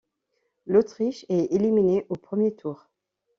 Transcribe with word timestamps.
L'Autriche 0.65 1.27
est 1.29 1.53
éliminée 1.53 2.07
au 2.09 2.15
premier 2.15 2.55
tour. 2.55 2.89